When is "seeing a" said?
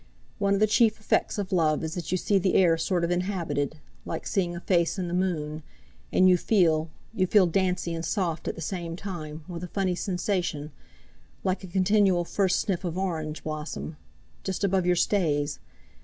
4.25-4.59